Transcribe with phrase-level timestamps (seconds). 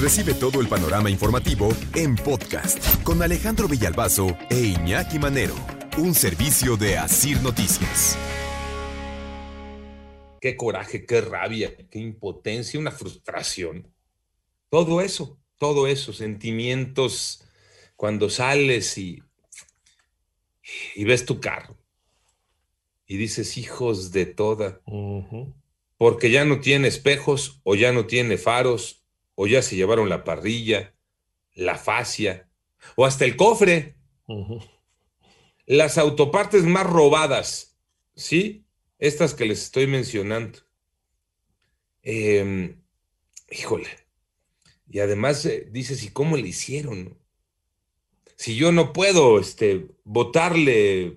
[0.00, 5.54] Recibe todo el panorama informativo en podcast con Alejandro Villalbazo e Iñaki Manero.
[5.98, 8.16] Un servicio de Asir Noticias.
[10.40, 13.92] Qué coraje, qué rabia, qué impotencia, una frustración
[14.70, 17.44] todo eso, todo eso, sentimientos
[17.96, 19.22] cuando sales y,
[20.94, 21.76] y ves tu carro
[23.06, 24.80] y dices, hijos de toda,
[25.98, 28.99] porque ya no tiene espejos o ya no tiene faros
[29.42, 30.94] o ya se llevaron la parrilla,
[31.54, 32.50] la fascia
[32.94, 33.96] o hasta el cofre.
[35.64, 37.78] Las autopartes más robadas,
[38.14, 38.66] ¿sí?
[38.98, 40.58] Estas que les estoy mencionando.
[42.02, 42.82] Em,
[43.50, 43.88] híjole,
[44.90, 47.16] y además eh, dices, ¿y cómo le hicieron?
[48.36, 51.16] Si yo no puedo este, botarle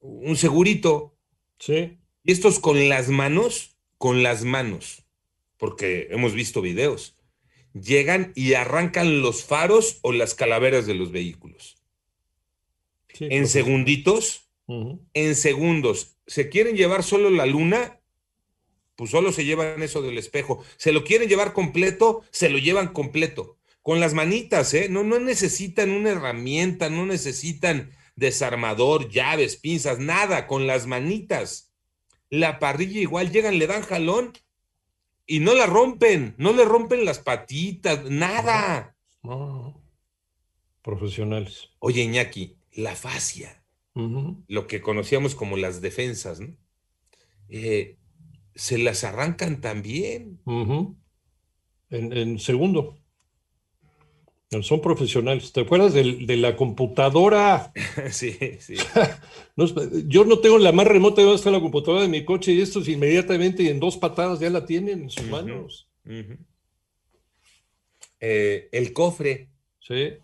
[0.00, 1.16] un segurito.
[1.58, 1.98] Sí.
[2.24, 5.06] Y estos con las manos, con las manos,
[5.60, 7.16] porque hemos visto videos,
[7.72, 11.76] llegan y arrancan los faros o las calaveras de los vehículos.
[13.20, 16.16] en segunditos, en segundos.
[16.26, 18.00] ¿Se quieren llevar solo la luna?
[19.00, 20.62] pues solo se llevan eso del espejo.
[20.76, 23.56] Se lo quieren llevar completo, se lo llevan completo.
[23.80, 24.88] Con las manitas, ¿eh?
[24.90, 31.72] No, no necesitan una herramienta, no necesitan desarmador, llaves, pinzas, nada, con las manitas.
[32.28, 34.34] La parrilla igual llegan, le dan jalón
[35.30, 38.96] y no la rompen, no le rompen las patitas, nada.
[40.82, 41.68] Profesionales.
[41.78, 43.64] Oye, Iñaki, la fascia,
[43.94, 46.56] lo que conocíamos como las defensas, ¿no?
[47.48, 47.96] Eh,
[48.56, 50.40] se las arrancan también.
[51.90, 52.98] en, segundo.
[54.62, 55.52] Son profesionales.
[55.52, 57.72] ¿Te acuerdas de, la computadora?
[58.10, 58.74] sí, sí.
[60.06, 62.88] yo no tengo la más remota de está la computadora de mi coche y estos
[62.88, 65.88] inmediatamente en dos patadas ya la tienen en sus manos.
[68.18, 69.48] Eh, el cofre.
[69.78, 70.14] Sí.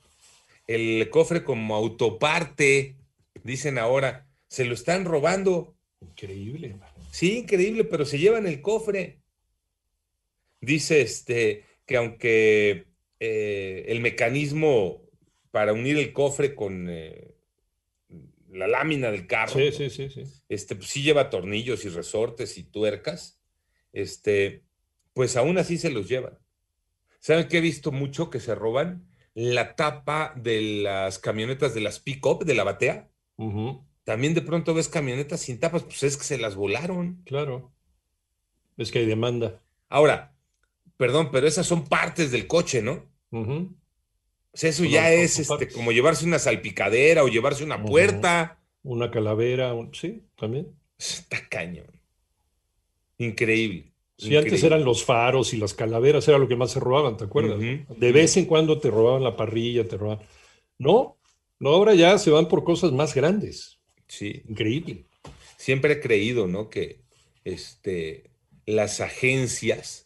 [0.66, 2.96] El cofre como autoparte,
[3.44, 5.76] dicen ahora, se lo están robando.
[6.00, 6.76] Increíble.
[7.12, 9.20] Sí, increíble, pero se llevan el cofre.
[10.60, 12.86] Dice este que aunque
[13.20, 15.02] eh, el mecanismo
[15.50, 17.34] para unir el cofre con eh,
[18.50, 20.22] la lámina del carro, sí, sí, sí, sí.
[20.48, 23.40] Este, pues sí lleva tornillos y resortes y tuercas,
[23.92, 24.64] este,
[25.12, 26.38] pues aún así se los llevan.
[27.20, 29.08] ¿Saben qué he visto mucho que se roban?
[29.34, 33.10] La tapa de las camionetas de las pick-up, de la batea.
[34.04, 37.22] También de pronto ves camionetas sin tapas, pues es que se las volaron.
[37.24, 37.72] Claro.
[38.76, 39.62] Es que hay demanda.
[39.88, 40.35] Ahora,
[40.96, 43.04] perdón, pero esas son partes del coche, ¿no?
[43.30, 48.58] O sea, eso ya es este, como llevarse una salpicadera o llevarse una puerta.
[48.82, 50.68] Una calavera, sí, también.
[50.98, 51.90] Está cañón.
[53.18, 53.92] Increíble.
[54.18, 57.24] Sí, antes eran los faros y las calaveras, era lo que más se robaban, ¿te
[57.24, 57.58] acuerdas?
[57.60, 60.24] De vez en cuando te robaban la parrilla, te robaban.
[60.78, 61.18] No,
[61.58, 63.78] no, ahora ya se van por cosas más grandes.
[64.08, 64.42] Sí.
[64.48, 65.04] Increíble.
[65.58, 66.70] Siempre he creído, ¿no?
[66.70, 67.02] Que
[67.44, 68.30] este,
[68.64, 70.05] las agencias,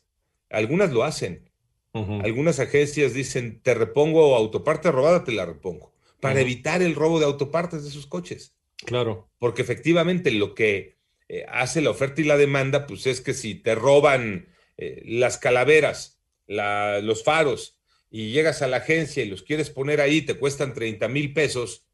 [0.51, 1.49] algunas lo hacen.
[1.93, 5.93] Algunas agencias dicen, te repongo autoparte robada, te la repongo.
[6.21, 8.55] Para evitar el robo de autopartes de sus coches.
[8.77, 9.29] Claro.
[9.39, 13.57] Porque efectivamente lo que eh, hace la oferta y la demanda, pues es que si
[13.57, 17.79] te roban eh, las calaveras, los faros,
[18.11, 21.87] y llegas a la agencia y los quieres poner ahí, te cuestan 30 mil pesos,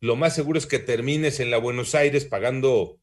[0.00, 2.98] lo más seguro es que termines en la Buenos Aires pagando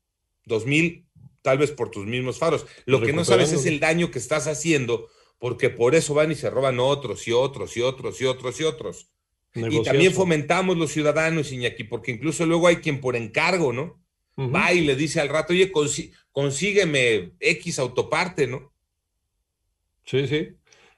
[0.46, 1.06] dos mil,
[1.41, 2.66] tal vez por tus mismos faros.
[2.85, 5.07] Lo que no sabes es el daño que estás haciendo,
[5.38, 8.63] porque por eso van y se roban otros y otros y otros y otros y
[8.63, 9.09] otros.
[9.56, 14.00] Y también fomentamos los ciudadanos, Iñaki, porque incluso luego hay quien por encargo, ¿no?
[14.38, 15.71] Va y le dice al rato, oye,
[16.31, 18.71] consígueme X autoparte, ¿no?
[20.06, 20.50] Sí, sí.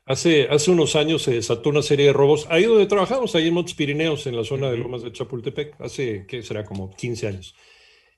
[0.06, 3.54] Hace, hace unos años se desató una serie de robos, ahí donde trabajamos, ahí en
[3.54, 6.66] Montes Pirineos, en la zona de Lomas de Chapultepec, hace, ¿qué será?
[6.66, 7.56] Como 15 años.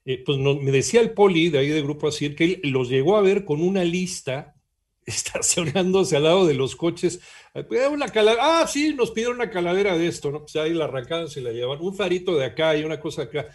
[0.05, 3.15] Eh, pues me decía el poli de ahí de Grupo Asir que él los llegó
[3.15, 4.55] a ver con una lista
[5.05, 7.21] estacionándose al lado de los coches.
[7.53, 8.07] Eh, pues, una
[8.41, 10.41] ah, sí, nos pidieron una calavera de esto, ¿no?
[10.41, 13.47] Pues ahí la arrancaban, se la llevan, un farito de acá y una cosa acá.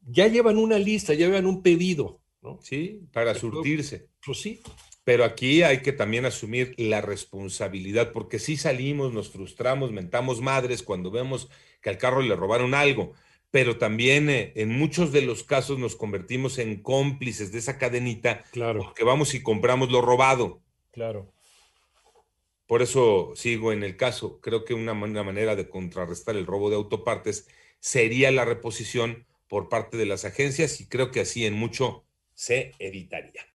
[0.00, 2.60] Ya llevan una lista, ya llevan un pedido, ¿no?
[2.62, 4.08] Sí, para surtirse.
[4.24, 4.60] Pues sí,
[5.02, 10.82] Pero aquí hay que también asumir la responsabilidad, porque si salimos, nos frustramos, mentamos madres
[10.82, 11.48] cuando vemos
[11.80, 13.14] que al carro le robaron algo,
[13.50, 18.44] pero también eh, en muchos de los casos nos convertimos en cómplices de esa cadenita,
[18.52, 20.60] Claro, que vamos y compramos lo robado.
[20.92, 21.32] claro.
[22.66, 24.40] Por eso sigo en el caso.
[24.40, 27.46] Creo que una, una manera de contrarrestar el robo de autopartes
[27.78, 32.04] sería la reposición por parte de las agencias y creo que así en mucho
[32.34, 33.46] se evitaría.